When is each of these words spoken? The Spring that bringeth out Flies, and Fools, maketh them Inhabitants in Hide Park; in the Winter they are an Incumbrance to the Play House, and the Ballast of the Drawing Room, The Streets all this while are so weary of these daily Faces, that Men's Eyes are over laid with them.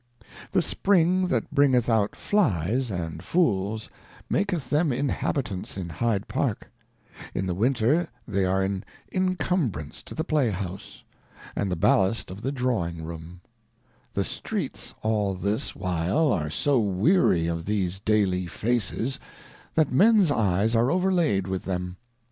The 0.51 0.63
Spring 0.63 1.27
that 1.27 1.51
bringeth 1.53 1.87
out 1.87 2.15
Flies, 2.15 2.89
and 2.89 3.21
Fools, 3.21 3.87
maketh 4.31 4.71
them 4.71 4.91
Inhabitants 4.91 5.77
in 5.77 5.89
Hide 5.89 6.27
Park; 6.27 6.71
in 7.35 7.45
the 7.45 7.53
Winter 7.53 8.09
they 8.27 8.43
are 8.43 8.63
an 8.63 8.83
Incumbrance 9.11 10.01
to 10.05 10.15
the 10.15 10.23
Play 10.23 10.49
House, 10.49 11.03
and 11.55 11.69
the 11.69 11.75
Ballast 11.75 12.31
of 12.31 12.41
the 12.41 12.51
Drawing 12.51 13.03
Room, 13.03 13.41
The 14.15 14.23
Streets 14.23 14.95
all 15.03 15.35
this 15.35 15.75
while 15.75 16.31
are 16.31 16.49
so 16.49 16.79
weary 16.79 17.45
of 17.45 17.65
these 17.65 17.99
daily 17.99 18.47
Faces, 18.47 19.19
that 19.75 19.93
Men's 19.93 20.31
Eyes 20.31 20.73
are 20.75 20.89
over 20.89 21.13
laid 21.13 21.45
with 21.45 21.65
them. 21.65 21.97